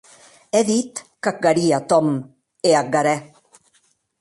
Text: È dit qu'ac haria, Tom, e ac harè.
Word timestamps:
È 0.59 0.61
dit 0.69 0.93
qu'ac 1.23 1.43
haria, 1.49 1.79
Tom, 1.91 2.07
e 2.71 2.75
ac 2.81 2.93
harè. 2.99 3.17